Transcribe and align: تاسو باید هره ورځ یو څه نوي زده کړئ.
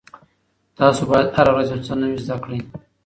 تاسو 0.77 1.01
باید 1.09 1.29
هره 1.35 1.51
ورځ 1.53 1.67
یو 1.73 1.83
څه 1.87 1.93
نوي 2.01 2.17
زده 2.25 2.35
کړئ. 2.43 2.59